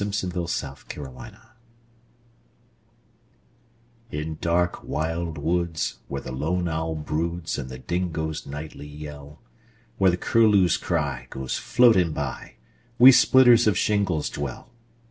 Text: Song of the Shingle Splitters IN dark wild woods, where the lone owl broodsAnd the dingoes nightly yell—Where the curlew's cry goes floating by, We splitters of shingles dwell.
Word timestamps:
Song 0.01 0.07
of 0.09 0.33
the 0.33 0.47
Shingle 0.47 0.47
Splitters 0.47 1.39
IN 4.09 4.39
dark 4.41 4.83
wild 4.83 5.37
woods, 5.37 5.99
where 6.07 6.23
the 6.23 6.31
lone 6.31 6.67
owl 6.67 6.95
broodsAnd 6.95 7.67
the 7.67 7.77
dingoes 7.77 8.47
nightly 8.47 8.87
yell—Where 8.87 10.09
the 10.09 10.17
curlew's 10.17 10.77
cry 10.77 11.27
goes 11.29 11.57
floating 11.59 12.13
by, 12.13 12.55
We 12.97 13.11
splitters 13.11 13.67
of 13.67 13.77
shingles 13.77 14.31
dwell. 14.31 14.71